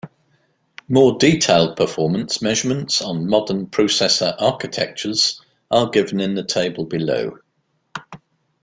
More 0.89 1.15
detailed 1.19 1.77
performance 1.77 2.41
measurements 2.41 3.03
on 3.03 3.29
modern 3.29 3.67
processor 3.67 4.33
architectures 4.39 5.39
are 5.69 5.91
given 5.91 6.19
in 6.19 6.33
the 6.33 6.43
table 6.43 6.85
below. 6.85 7.37